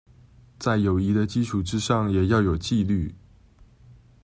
[0.57, 3.13] 在友誼的基礎之上也要有紀律